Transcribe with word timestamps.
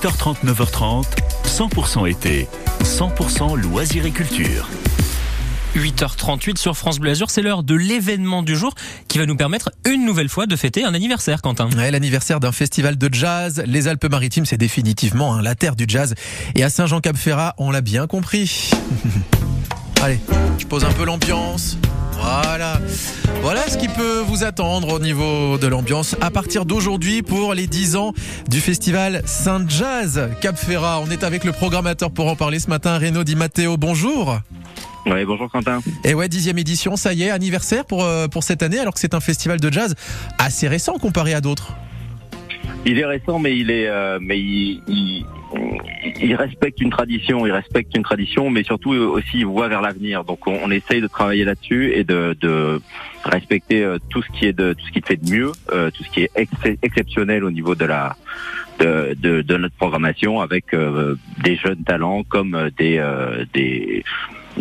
8h30, 0.00 0.46
9h30, 0.46 1.04
100% 1.44 2.10
été, 2.10 2.48
100% 2.84 3.54
loisirs 3.60 4.06
et 4.06 4.10
culture. 4.10 4.66
8h38 5.76 6.56
sur 6.56 6.74
France 6.74 6.98
Bleu 6.98 7.10
Azur, 7.10 7.28
c'est 7.28 7.42
l'heure 7.42 7.62
de 7.62 7.74
l'événement 7.74 8.42
du 8.42 8.56
jour 8.56 8.74
qui 9.08 9.18
va 9.18 9.26
nous 9.26 9.36
permettre 9.36 9.70
une 9.86 10.06
nouvelle 10.06 10.30
fois 10.30 10.46
de 10.46 10.56
fêter 10.56 10.84
un 10.84 10.94
anniversaire, 10.94 11.42
Quentin. 11.42 11.68
Ouais, 11.76 11.90
l'anniversaire 11.90 12.40
d'un 12.40 12.50
festival 12.50 12.96
de 12.96 13.12
jazz. 13.12 13.62
Les 13.66 13.88
Alpes-Maritimes, 13.88 14.46
c'est 14.46 14.56
définitivement 14.56 15.34
hein, 15.34 15.42
la 15.42 15.54
terre 15.54 15.76
du 15.76 15.84
jazz. 15.86 16.14
Et 16.54 16.64
à 16.64 16.70
Saint-Jean-Cap-Ferrat, 16.70 17.54
on 17.58 17.70
l'a 17.70 17.82
bien 17.82 18.06
compris. 18.06 18.70
Allez, 20.02 20.18
je 20.56 20.64
pose 20.64 20.86
un 20.86 20.92
peu 20.92 21.04
l'ambiance. 21.04 21.76
Voilà. 22.20 22.80
Voilà 23.42 23.66
ce 23.68 23.78
qui 23.78 23.88
peut 23.88 24.20
vous 24.20 24.44
attendre 24.44 24.92
au 24.92 24.98
niveau 24.98 25.56
de 25.56 25.66
l'ambiance 25.66 26.14
à 26.20 26.30
partir 26.30 26.66
d'aujourd'hui 26.66 27.22
pour 27.22 27.54
les 27.54 27.66
10 27.66 27.96
ans 27.96 28.12
du 28.48 28.60
festival 28.60 29.22
Saint-Jazz 29.24 30.28
Cap 30.40 30.56
Ferrat. 30.56 31.00
On 31.00 31.10
est 31.10 31.24
avec 31.24 31.44
le 31.44 31.52
programmateur 31.52 32.10
pour 32.10 32.28
en 32.28 32.36
parler 32.36 32.58
ce 32.58 32.68
matin, 32.68 32.98
Renaud 32.98 33.24
Di 33.24 33.36
Matteo. 33.36 33.76
Bonjour. 33.76 34.38
Oui, 35.06 35.24
bonjour 35.24 35.50
Quentin. 35.50 35.80
Et 36.04 36.12
ouais, 36.12 36.28
dixième 36.28 36.58
édition, 36.58 36.96
ça 36.96 37.14
y 37.14 37.22
est, 37.22 37.30
anniversaire 37.30 37.86
pour, 37.86 38.04
euh, 38.04 38.28
pour 38.28 38.44
cette 38.44 38.62
année, 38.62 38.78
alors 38.78 38.92
que 38.92 39.00
c'est 39.00 39.14
un 39.14 39.20
festival 39.20 39.58
de 39.58 39.72
jazz 39.72 39.94
assez 40.38 40.68
récent 40.68 40.98
comparé 40.98 41.32
à 41.32 41.40
d'autres. 41.40 41.74
Il 42.86 42.98
est 42.98 43.04
récent, 43.04 43.38
mais 43.38 43.56
il 43.56 43.70
est, 43.70 43.88
euh, 43.88 44.18
mais 44.20 44.38
il, 44.38 44.82
il, 44.88 45.26
il 46.22 46.34
respecte 46.34 46.80
une 46.80 46.90
tradition, 46.90 47.46
il 47.46 47.52
respecte 47.52 47.94
une 47.96 48.02
tradition, 48.02 48.50
mais 48.50 48.62
surtout 48.62 48.90
aussi 48.92 49.38
il 49.38 49.46
voit 49.46 49.68
vers 49.68 49.82
l'avenir. 49.82 50.24
Donc 50.24 50.46
on, 50.46 50.70
essaye 50.70 51.00
de 51.00 51.06
travailler 51.06 51.44
là-dessus 51.44 51.92
et 51.92 52.04
de, 52.04 52.36
de 52.40 52.80
respecter 53.24 53.84
euh, 53.84 53.98
tout 54.08 54.22
ce 54.22 54.28
qui 54.38 54.46
est 54.46 54.52
de 54.52 54.72
tout 54.72 54.86
ce 54.86 54.92
qui 54.92 55.02
fait 55.02 55.16
de 55.16 55.30
mieux, 55.30 55.52
euh, 55.72 55.90
tout 55.90 56.04
ce 56.04 56.10
qui 56.10 56.22
est 56.22 56.30
ex 56.36 56.50
exceptionnel 56.82 57.44
au 57.44 57.50
niveau 57.50 57.74
de 57.74 57.84
la 57.84 58.16
de, 58.78 59.14
de, 59.20 59.42
de 59.42 59.56
notre 59.56 59.74
programmation 59.76 60.40
avec 60.40 60.72
euh, 60.72 61.16
des 61.44 61.56
jeunes 61.56 61.84
talents 61.84 62.22
comme 62.24 62.70
des 62.78 62.98
euh, 62.98 63.44
des, 63.52 64.04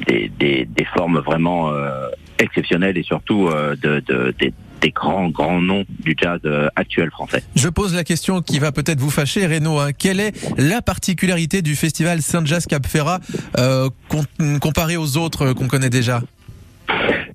des, 0.08 0.30
des 0.38 0.66
des 0.66 0.86
formes 0.86 1.20
vraiment 1.20 1.72
euh, 1.72 2.10
exceptionnelles 2.38 2.98
et 2.98 3.04
surtout 3.04 3.48
euh, 3.48 3.76
de, 3.76 4.02
de 4.02 4.34
des 4.40 4.54
des 4.82 4.92
grands, 4.92 5.30
grands 5.30 5.62
noms 5.62 5.86
du 6.00 6.16
jazz 6.20 6.40
euh, 6.46 6.70
actuel 6.76 7.10
français. 7.12 7.44
Je 7.56 7.70
pose 7.70 7.94
la 7.94 8.04
question 8.04 8.42
qui 8.42 8.60
va 8.60 8.72
peut-être 8.72 9.00
vous 9.00 9.10
fâcher, 9.10 9.46
Renaud. 9.46 9.80
Hein. 9.80 9.92
Quelle 9.98 10.20
est 10.20 10.34
la 10.58 10.82
particularité 10.82 11.62
du 11.62 11.76
festival 11.76 12.22
Saint-Jazz 12.22 12.66
Cap 12.66 12.86
Ferrat 12.88 13.20
euh, 13.58 13.90
com 14.08 14.26
comparé 14.60 14.98
aux 14.98 15.18
autres 15.18 15.54
qu'on 15.54 15.68
connaît 15.68 15.90
déjà? 15.90 16.22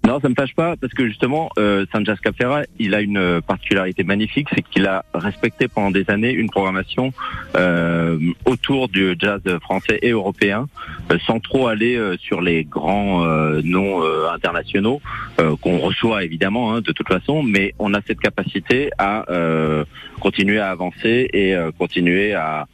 Non, 0.06 0.20
ça 0.20 0.28
me 0.28 0.34
fâche 0.34 0.54
pas 0.54 0.76
parce 0.76 0.92
que 0.92 1.08
justement, 1.08 1.48
euh, 1.58 1.86
Saint 1.90 2.04
Jazz 2.04 2.20
Cap 2.20 2.36
Ferrat, 2.36 2.64
il 2.78 2.94
a 2.94 3.00
une 3.00 3.40
particularité 3.40 4.04
magnifique, 4.04 4.48
c'est 4.54 4.60
qu'il 4.60 4.86
a 4.86 5.02
respecté 5.14 5.66
pendant 5.66 5.90
des 5.90 6.10
années 6.10 6.30
une 6.30 6.50
programmation 6.50 7.14
euh, 7.56 8.18
autour 8.44 8.88
du 8.88 9.16
jazz 9.18 9.40
français 9.62 9.98
et 10.02 10.10
européen, 10.10 10.68
euh, 11.10 11.18
sans 11.26 11.40
trop 11.40 11.68
aller 11.68 11.96
euh, 11.96 12.18
sur 12.18 12.42
les 12.42 12.64
grands 12.64 13.24
euh, 13.24 13.62
noms 13.64 14.02
euh, 14.02 14.28
internationaux 14.30 15.00
euh, 15.40 15.56
qu'on 15.56 15.78
reçoit 15.78 16.22
évidemment 16.22 16.74
hein, 16.74 16.82
de 16.82 16.92
toute 16.92 17.08
façon, 17.08 17.42
mais 17.42 17.74
on 17.78 17.94
a 17.94 18.02
cette 18.06 18.20
capacité 18.20 18.90
à 18.98 19.24
euh, 19.30 19.86
continuer 20.20 20.60
à 20.60 20.70
avancer 20.70 21.30
et 21.32 21.54
euh, 21.54 21.70
continuer 21.78 22.34
à 22.34 22.66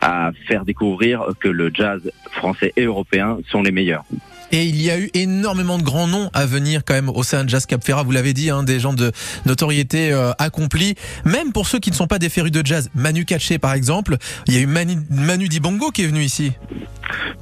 à 0.00 0.30
faire 0.46 0.64
découvrir 0.64 1.26
que 1.40 1.48
le 1.48 1.70
jazz 1.72 2.00
français 2.32 2.72
et 2.76 2.84
européen 2.84 3.38
sont 3.50 3.62
les 3.62 3.72
meilleurs. 3.72 4.04
Et 4.50 4.64
il 4.64 4.80
y 4.80 4.90
a 4.90 4.98
eu 4.98 5.10
énormément 5.12 5.76
de 5.76 5.82
grands 5.82 6.06
noms 6.06 6.30
à 6.32 6.46
venir 6.46 6.82
quand 6.84 6.94
même 6.94 7.10
au 7.10 7.22
sein 7.22 7.44
de 7.44 7.50
Jazz 7.50 7.66
Cap 7.66 7.84
Ferrat. 7.84 8.02
Vous 8.02 8.12
l'avez 8.12 8.32
dit, 8.32 8.48
hein, 8.48 8.62
des 8.62 8.80
gens 8.80 8.94
de 8.94 9.12
notoriété 9.44 10.10
euh, 10.10 10.32
accomplie. 10.38 10.94
Même 11.26 11.52
pour 11.52 11.66
ceux 11.66 11.78
qui 11.78 11.90
ne 11.90 11.94
sont 11.94 12.06
pas 12.06 12.18
des 12.18 12.30
férus 12.30 12.50
de 12.50 12.64
jazz. 12.64 12.90
Manu 12.94 13.26
Katché 13.26 13.58
par 13.58 13.74
exemple. 13.74 14.16
Il 14.46 14.54
y 14.54 14.56
a 14.56 14.60
eu 14.60 14.66
Manu, 14.66 14.94
Manu 15.10 15.48
Dibango 15.48 15.90
qui 15.90 16.04
est 16.04 16.06
venu 16.06 16.20
ici. 16.20 16.52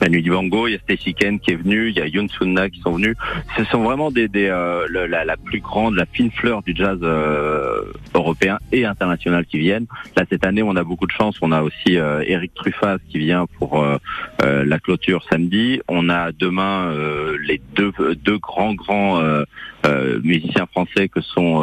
Manu 0.01 0.21
Dibango, 0.21 0.69
il 0.69 0.73
y 0.73 0.75
a 0.75 0.79
Stacy 0.79 1.15
Ken 1.15 1.39
qui 1.41 1.53
est 1.53 1.57
venu, 1.57 1.89
il 1.89 1.97
y 1.97 2.01
a 2.01 2.07
Yoon 2.07 2.29
Sunna 2.29 2.69
qui 2.71 2.81
sont 2.81 2.93
venus. 2.93 3.17
Ce 3.57 3.65
sont 3.65 3.83
vraiment 3.83 4.11
des, 4.11 4.29
des 4.29 4.47
euh, 4.47 4.87
la 5.09 5.37
plus 5.37 5.61
grande, 5.61 5.95
la 5.95 6.07
fine 6.07 6.31
fleur 6.31 6.63
du 6.63 6.75
jazz 6.75 6.99
euh, 7.03 7.83
européen 8.15 8.59
et 8.73 8.85
international 8.85 9.47
qui 9.47 9.59
viennent. 9.59 9.87
Là 10.17 10.25
cette 10.29 10.45
année, 10.45 10.63
on 10.63 10.77
a 10.77 10.85
beaucoup 10.85 11.07
de 11.07 11.13
chance. 11.13 11.37
On 11.41 11.53
a 11.53 11.63
aussi 11.63 11.97
euh, 11.97 12.23
Eric 12.27 12.46
Truffaz 12.55 12.99
qui 13.09 13.19
vient 13.19 13.47
pour 13.59 13.83
euh, 13.83 13.97
euh, 14.43 14.65
la 14.65 14.79
clôture 14.79 15.25
samedi. 15.31 15.81
On 15.89 16.09
a 16.09 16.33
demain 16.33 16.91
euh, 16.91 17.37
les 17.47 17.61
deux 17.75 17.93
deux 18.25 18.39
grands 18.39 18.75
grands 18.75 19.23
musiciens 20.25 20.67
français 20.67 21.09
que 21.09 21.21
sont 21.21 21.61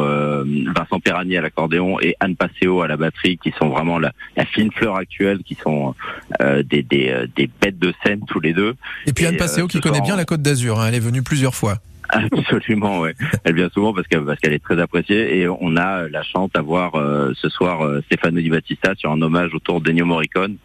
Vincent 0.74 0.98
Perrani 0.98 1.36
à 1.36 1.42
l'accordéon 1.42 2.00
et 2.00 2.16
Anne 2.20 2.36
Passeo 2.36 2.80
à 2.80 2.88
la 2.88 2.96
batterie, 2.96 3.36
qui 3.36 3.52
sont 3.58 3.68
vraiment 3.68 3.98
la, 3.98 4.12
la 4.36 4.46
fine 4.46 4.72
fleur 4.72 4.96
actuelle, 4.96 5.40
qui 5.44 5.56
sont 5.56 5.94
des, 6.40 6.82
des, 6.82 7.26
des 7.36 7.50
bêtes 7.60 7.78
de 7.78 7.92
scène 8.02 8.20
tous 8.26 8.40
les 8.40 8.54
deux. 8.54 8.74
Et 9.06 9.12
puis 9.12 9.26
Anne 9.26 9.36
Passeo 9.36 9.66
qui 9.66 9.80
connaît 9.80 10.00
bien 10.00 10.16
la 10.16 10.24
Côte 10.24 10.40
d'Azur. 10.40 10.80
hein. 10.80 10.86
Elle 10.88 10.94
est 10.94 11.00
venue 11.00 11.22
plusieurs 11.22 11.54
fois. 11.54 11.76
Absolument, 12.14 13.00
ouais. 13.00 13.14
Elle 13.44 13.54
vient 13.56 13.68
souvent 13.70 13.92
parce 13.92 14.06
qu'elle 14.06 14.24
parce 14.24 14.38
qu'elle 14.40 14.52
est 14.52 14.62
très 14.62 14.80
appréciée 14.80 15.38
et 15.38 15.48
on 15.48 15.76
a 15.76 16.08
la 16.08 16.22
chance 16.22 16.50
d'avoir 16.54 16.94
euh, 16.94 17.32
ce 17.34 17.48
soir 17.48 17.82
euh, 17.84 18.00
Stefano 18.06 18.40
Di 18.40 18.50
Battista 18.50 18.94
sur 18.96 19.10
un 19.12 19.20
hommage 19.22 19.52
autour 19.54 19.80
d'Ennio 19.80 20.04
Morricone 20.06 20.56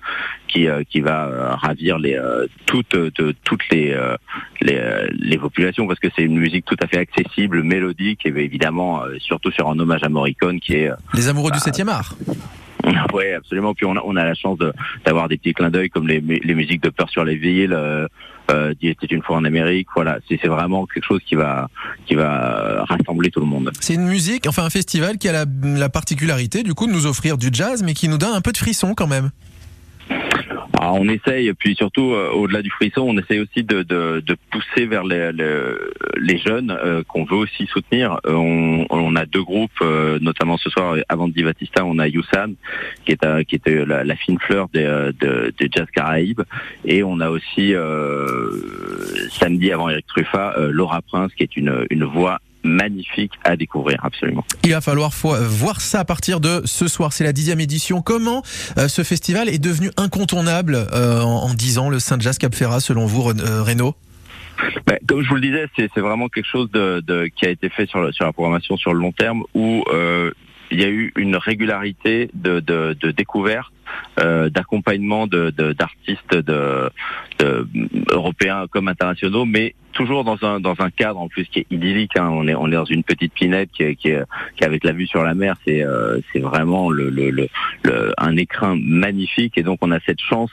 qui 0.47 0.67
euh, 0.67 0.83
qui 0.89 1.01
va 1.01 1.25
euh, 1.27 1.49
ravir 1.55 1.97
les 1.97 2.15
euh, 2.15 2.45
toutes 2.65 2.95
de, 2.95 3.35
toutes 3.43 3.67
les 3.69 3.91
euh, 3.93 4.15
les, 4.61 4.75
euh, 4.77 5.07
les 5.11 5.37
populations 5.37 5.87
parce 5.87 5.99
que 5.99 6.07
c'est 6.15 6.23
une 6.23 6.37
musique 6.37 6.65
tout 6.65 6.77
à 6.81 6.87
fait 6.87 6.97
accessible, 6.97 7.63
mélodique 7.63 8.25
et 8.25 8.29
évidemment 8.29 9.03
euh, 9.03 9.15
surtout 9.19 9.51
sur 9.51 9.69
un 9.69 9.79
hommage 9.79 10.03
à 10.03 10.09
Morricone 10.09 10.59
qui 10.59 10.73
est 10.75 10.89
euh, 10.89 10.95
Les 11.13 11.27
amoureux 11.27 11.51
Bah, 11.51 11.57
du 11.63 11.69
7e 11.71 11.87
art. 11.89 12.15
Ouais, 13.13 13.33
absolument. 13.33 13.73
Puis 13.73 13.85
on 13.85 13.95
a, 13.95 14.01
on 14.05 14.15
a 14.15 14.23
la 14.23 14.35
chance 14.35 14.57
d'avoir 15.05 15.27
des 15.27 15.37
petits 15.37 15.53
clins 15.53 15.69
d'œil 15.69 15.89
comme 15.89 16.07
les, 16.07 16.19
les 16.21 16.55
musiques 16.55 16.81
de 16.81 16.89
Peur 16.89 17.09
sur 17.09 17.23
les 17.23 17.35
villes, 17.35 17.73
euh, 17.73 18.07
euh, 18.51 18.73
était 18.81 19.07
une 19.07 19.21
fois 19.21 19.37
en 19.37 19.45
Amérique. 19.45 19.87
Voilà, 19.95 20.19
c'est 20.27 20.47
vraiment 20.47 20.85
quelque 20.85 21.05
chose 21.05 21.21
qui 21.25 21.35
va 21.35 21.69
qui 22.05 22.15
va 22.15 22.85
rassembler 22.85 23.29
tout 23.31 23.39
le 23.39 23.45
monde. 23.45 23.71
C'est 23.79 23.95
une 23.95 24.07
musique, 24.07 24.47
enfin 24.47 24.63
un 24.63 24.69
festival 24.69 25.17
qui 25.17 25.27
a 25.27 25.31
la, 25.31 25.45
la 25.63 25.89
particularité 25.89 26.63
du 26.63 26.73
coup 26.73 26.87
de 26.87 26.91
nous 26.91 27.05
offrir 27.05 27.37
du 27.37 27.49
jazz, 27.51 27.83
mais 27.83 27.93
qui 27.93 28.07
nous 28.07 28.17
donne 28.17 28.33
un 28.33 28.41
peu 28.41 28.51
de 28.51 28.57
frisson 28.57 28.93
quand 28.95 29.07
même. 29.07 29.29
Alors, 30.79 30.95
on 30.95 31.09
essaye, 31.09 31.51
puis 31.53 31.75
surtout 31.75 32.13
euh, 32.13 32.29
au-delà 32.31 32.61
du 32.61 32.69
frisson, 32.69 33.01
on 33.01 33.17
essaye 33.17 33.41
aussi 33.41 33.63
de, 33.63 34.23
pousser 34.49 34.85
vers 34.85 35.03
les, 35.03 36.37
jeunes 36.37 36.71
euh, 36.71 37.03
qu'on 37.03 37.25
veut 37.25 37.35
aussi 37.35 37.65
soutenir. 37.65 38.19
Euh, 38.25 38.85
on, 38.89 39.15
a 39.17 39.25
deux 39.25 39.43
groupes, 39.43 39.83
notamment 40.21 40.57
ce 40.57 40.69
soir 40.69 40.95
avant 41.09 41.27
Di 41.27 41.43
Battista, 41.43 41.83
on 41.83 41.99
a 41.99 42.07
Youssan 42.07 42.53
qui 43.05 43.11
est 43.11 43.45
qui 43.45 43.55
était 43.55 43.85
la, 43.85 44.15
fine 44.15 44.39
fleur 44.39 44.69
des, 44.73 44.83
de, 44.83 45.53
de 45.59 45.69
jazz 45.69 45.87
Caraïbes, 45.93 46.41
et 46.85 47.03
on 47.03 47.19
a 47.19 47.29
aussi 47.29 47.73
samedi 49.29 49.71
avant 49.71 49.89
Eric 49.89 50.07
Truffat 50.07 50.53
euh, 50.57 50.71
Laura 50.71 51.01
Prince 51.01 51.33
qui 51.33 51.43
est 51.43 51.57
une, 51.57 51.85
une 51.89 52.03
voix 52.03 52.39
magnifique 52.63 53.31
à 53.43 53.55
découvrir 53.55 53.99
absolument. 54.03 54.43
Il 54.63 54.71
va 54.71 54.81
falloir 54.81 55.11
voir 55.13 55.81
ça 55.81 55.99
à 56.01 56.05
partir 56.05 56.39
de 56.39 56.61
ce 56.65 56.87
soir. 56.87 57.13
C'est 57.13 57.23
la 57.23 57.33
dixième 57.33 57.59
édition. 57.59 58.01
Comment 58.01 58.43
euh, 58.77 58.87
ce 58.87 59.03
festival 59.03 59.49
est 59.49 59.59
devenu 59.59 59.91
incontournable 59.97 60.75
euh, 60.93 61.21
en, 61.21 61.53
10 61.53 61.77
ans, 61.77 61.89
le 61.89 61.99
Saint-Jazz 61.99 62.37
Cap 62.37 62.53
Ferrat, 62.55 62.79
selon 62.79 63.05
vous, 63.05 63.29
euh, 63.29 63.63
Renaud? 63.63 63.95
Ben, 64.85 64.97
comme 65.07 65.21
je 65.23 65.29
vous 65.29 65.35
le 65.35 65.41
disais, 65.41 65.67
c'est 65.77 65.89
c'est 65.95 66.01
vraiment 66.01 66.27
quelque 66.27 66.49
chose 66.51 66.69
de, 66.71 67.01
de- 67.07 67.27
qui 67.33 67.45
a 67.45 67.49
été 67.49 67.69
fait 67.69 67.87
sur, 67.87 68.01
le- 68.01 68.11
sur 68.11 68.25
la 68.25 68.33
programmation 68.33 68.75
sur 68.75 68.93
le 68.93 68.99
long 68.99 69.13
terme 69.13 69.43
où 69.53 69.83
euh, 69.93 70.31
il 70.71 70.79
y 70.81 70.83
a 70.83 70.89
eu 70.89 71.11
une 71.15 71.35
régularité 71.35 72.29
de, 72.33 72.59
de, 72.59 72.95
de 72.99 73.11
euh, 74.19 74.49
d'accompagnement 74.49 75.27
d'artistes 75.27 76.35
de, 76.35 76.89
de- 77.39 77.67
européens 78.11 78.65
comme 78.69 78.87
internationaux, 78.87 79.45
mais 79.45 79.73
toujours 79.93 80.23
dans 80.23 80.37
un 80.43 80.59
dans 80.59 80.75
un 80.79 80.91
cadre 80.91 81.19
en 81.19 81.27
plus 81.27 81.45
qui 81.45 81.59
est 81.59 81.65
idyllique. 81.71 82.15
hein. 82.17 82.29
On 82.31 82.47
est 82.47 82.53
on 82.55 82.67
est 82.67 82.75
dans 82.75 82.85
une 82.85 83.03
petite 83.03 83.33
pinette 83.33 83.69
qui 83.71 83.83
avec 84.63 84.83
la 84.83 84.91
vue 84.91 85.07
sur 85.07 85.23
la 85.23 85.33
mer. 85.33 85.55
C'est 85.65 85.83
euh, 85.83 86.19
c'est 86.31 86.39
vraiment 86.39 86.91
un 88.17 88.35
écrin 88.37 88.77
magnifique 88.79 89.57
et 89.57 89.63
donc 89.63 89.79
on 89.81 89.91
a 89.91 89.99
cette 90.01 90.21
chance 90.21 90.51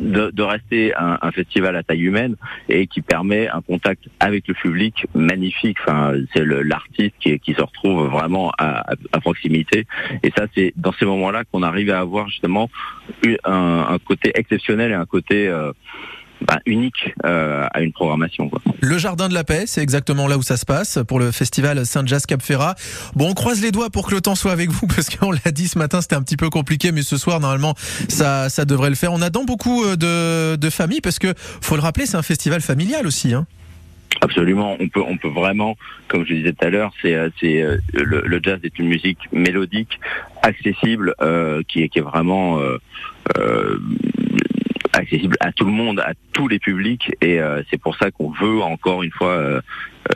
de, 0.00 0.30
de 0.30 0.42
rester 0.42 0.94
un, 0.96 1.18
un 1.20 1.30
festival 1.30 1.76
à 1.76 1.82
taille 1.82 2.02
humaine 2.02 2.36
et 2.68 2.86
qui 2.86 3.00
permet 3.02 3.48
un 3.48 3.60
contact 3.60 4.04
avec 4.18 4.48
le 4.48 4.54
public 4.54 5.06
magnifique. 5.14 5.78
Enfin, 5.82 6.14
c'est 6.34 6.44
l'artiste 6.44 7.14
qui, 7.20 7.38
qui 7.38 7.54
se 7.54 7.60
retrouve 7.62 8.08
vraiment 8.08 8.50
à, 8.58 8.92
à- 9.12 9.20
proximité. 9.20 9.86
Et 10.22 10.32
ça, 10.36 10.46
c'est 10.54 10.72
dans 10.76 10.92
ces 10.92 11.04
moments-là 11.04 11.44
qu'on 11.44 11.62
arrive 11.62 11.90
à 11.90 12.00
avoir 12.00 12.28
justement 12.28 12.70
un, 13.44 13.86
un 13.90 13.98
côté 13.98 14.32
exceptionnel 14.34 14.90
et 14.92 14.94
un 14.94 15.04
côté 15.04 15.46
euh, 15.46 15.72
bah, 16.46 16.60
unique 16.66 17.12
euh, 17.24 17.66
à 17.72 17.80
une 17.80 17.92
programmation. 17.92 18.48
Quoi. 18.48 18.60
Le 18.80 18.98
Jardin 18.98 19.28
de 19.28 19.34
la 19.34 19.44
Paix, 19.44 19.64
c'est 19.66 19.82
exactement 19.82 20.26
là 20.26 20.38
où 20.38 20.42
ça 20.42 20.56
se 20.56 20.64
passe 20.64 20.98
pour 21.06 21.18
le 21.18 21.30
festival 21.30 21.84
Saint-Jazz 21.84 22.26
Cap 22.26 22.42
Ferrat. 22.42 22.74
Bon, 23.14 23.30
on 23.30 23.34
croise 23.34 23.60
les 23.62 23.72
doigts 23.72 23.90
pour 23.90 24.06
que 24.08 24.14
le 24.14 24.20
temps 24.20 24.34
soit 24.34 24.52
avec 24.52 24.70
vous 24.70 24.86
parce 24.94 25.14
qu'on 25.14 25.32
l'a 25.32 25.50
dit 25.52 25.68
ce 25.68 25.78
matin, 25.78 26.00
c'était 26.00 26.16
un 26.16 26.22
petit 26.22 26.36
peu 26.36 26.50
compliqué, 26.50 26.92
mais 26.92 27.02
ce 27.02 27.16
soir, 27.16 27.40
normalement, 27.40 27.74
ça, 28.08 28.48
ça 28.48 28.64
devrait 28.64 28.90
le 28.90 28.96
faire. 28.96 29.12
On 29.12 29.22
attend 29.22 29.44
beaucoup 29.44 29.84
euh, 29.84 29.96
de, 29.96 30.56
de 30.56 30.70
familles 30.70 31.00
parce 31.00 31.18
que, 31.18 31.34
faut 31.36 31.76
le 31.76 31.82
rappeler, 31.82 32.06
c'est 32.06 32.16
un 32.16 32.22
festival 32.22 32.60
familial 32.60 33.06
aussi. 33.06 33.34
Hein. 33.34 33.46
Absolument, 34.22 34.76
on 34.78 34.88
peut, 34.88 35.02
on 35.06 35.16
peut 35.16 35.28
vraiment, 35.28 35.76
comme 36.08 36.26
je 36.26 36.34
disais 36.34 36.52
tout 36.52 36.66
à 36.66 36.70
l'heure, 36.70 36.92
c'est, 37.00 37.14
euh, 37.14 37.30
c'est 37.40 37.62
euh, 37.62 37.78
le, 37.94 38.22
le 38.26 38.40
jazz 38.42 38.60
est 38.64 38.78
une 38.78 38.88
musique 38.88 39.18
mélodique, 39.32 39.98
accessible, 40.42 41.14
euh, 41.22 41.62
qui 41.66 41.82
est, 41.82 41.88
qui 41.88 42.00
est 42.00 42.02
vraiment 42.02 42.58
euh, 42.58 42.76
euh, 43.38 43.78
accessible 44.92 45.36
à 45.40 45.52
tout 45.52 45.64
le 45.64 45.72
monde, 45.72 46.00
à 46.00 46.12
tous 46.32 46.48
les 46.48 46.58
publics, 46.58 47.12
et 47.20 47.40
euh, 47.40 47.62
c'est 47.70 47.80
pour 47.80 47.96
ça 47.96 48.10
qu'on 48.10 48.30
veut 48.30 48.60
encore 48.60 49.02
une 49.02 49.12
fois 49.12 49.32
euh, 49.32 49.60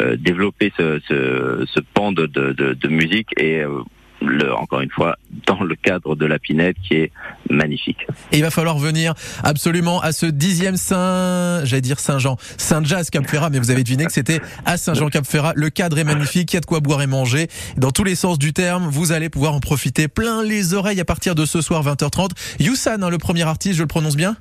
euh, 0.01 0.17
développer 0.17 0.73
ce, 0.77 1.01
ce, 1.07 1.65
ce 1.73 1.81
pan 1.81 2.11
de, 2.13 2.27
de, 2.27 2.53
de, 2.53 2.89
musique 2.89 3.29
et 3.37 3.61
euh, 3.61 3.83
le, 4.23 4.53
encore 4.55 4.81
une 4.81 4.91
fois 4.91 5.17
dans 5.47 5.63
le 5.63 5.77
cadre 5.77 6.17
de 6.17 6.27
la 6.27 6.39
Pinette 6.39 6.77
qui 6.83 6.95
est 6.95 7.13
magnifique. 7.51 8.07
Et 8.33 8.39
il 8.39 8.43
va 8.43 8.51
falloir 8.51 8.79
venir 8.79 9.15
absolument 9.43 10.01
à 10.01 10.13
ce 10.13 10.27
dixième 10.27 10.77
Saint, 10.77 11.65
j'allais 11.65 11.83
dire 11.83 12.01
Saint-Jean, 12.01 12.37
Saint-Jazz 12.57 13.11
Cap 13.11 13.29
Ferrat, 13.29 13.51
mais 13.51 13.59
vous 13.59 13.71
avez 13.71 13.85
deviné 13.85 14.07
que 14.07 14.13
c'était 14.13 14.41
à 14.65 14.79
Saint-Jean 14.79 15.11
Cap 15.11 15.27
Ferrat. 15.27 15.53
Le 15.55 15.71
cadre 15.71 15.99
est 15.99 16.05
magnifique, 16.05 16.53
il 16.53 16.57
y 16.57 16.59
a 16.59 16.61
de 16.61 16.67
quoi 16.67 16.81
boire 16.81 17.03
et 17.03 17.07
manger. 17.07 17.49
Dans 17.77 17.91
tous 17.91 18.05
les 18.05 18.15
sens 18.15 18.39
du 18.39 18.53
terme, 18.53 18.89
vous 18.89 19.13
allez 19.13 19.29
pouvoir 19.29 19.55
en 19.55 19.61
profiter 19.61 20.09
plein 20.09 20.43
les 20.43 20.75
oreilles 20.75 21.01
à 21.01 21.05
partir 21.05 21.35
de 21.35 21.45
ce 21.45 21.61
soir 21.61 21.85
20h30. 21.85 22.31
Youssan, 22.59 23.03
hein, 23.03 23.11
le 23.11 23.19
premier 23.19 23.43
artiste, 23.43 23.77
je 23.77 23.83
le 23.83 23.89
prononce 23.89 24.17
bien? 24.17 24.37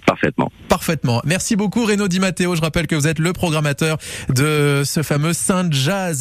Parfaitement. 0.00 0.50
Parfaitement. 0.68 1.20
Merci 1.24 1.56
beaucoup 1.56 1.84
Renaud 1.84 2.08
Di 2.08 2.20
Matteo. 2.20 2.54
Je 2.54 2.60
rappelle 2.60 2.86
que 2.86 2.94
vous 2.94 3.06
êtes 3.06 3.18
le 3.18 3.32
programmateur 3.32 3.98
de 4.28 4.82
ce 4.84 5.02
fameux 5.02 5.32
Saint 5.32 5.70
Jazz. 5.70 6.20